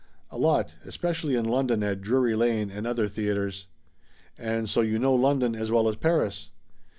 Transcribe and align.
"A 0.31 0.37
lot, 0.39 0.73
especially 0.83 1.35
in 1.35 1.45
London 1.45 1.83
at 1.83 2.01
Drury 2.01 2.33
Lane 2.33 2.71
and 2.71 2.87
other 2.87 3.07
theaters." 3.07 3.67
"And 4.35 4.67
so 4.67 4.81
you 4.81 4.97
know 4.97 5.13
London, 5.13 5.53
as 5.55 5.69
well 5.69 5.87
as 5.87 5.95
Paris?" 5.95 6.49